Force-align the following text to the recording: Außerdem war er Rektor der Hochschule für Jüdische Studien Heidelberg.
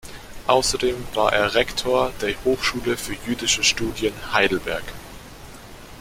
Außerdem 0.47 0.95
war 1.13 1.31
er 1.31 1.53
Rektor 1.53 2.11
der 2.23 2.33
Hochschule 2.43 2.97
für 2.97 3.13
Jüdische 3.27 3.63
Studien 3.63 4.13
Heidelberg. 4.33 4.81